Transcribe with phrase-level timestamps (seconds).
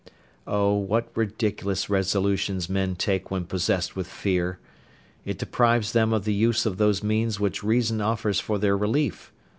[0.47, 4.57] Oh, what ridiculous resolutions men take when possessed with fear!
[5.25, 9.31] It deprives them of the use of those means which reason offers for their relief.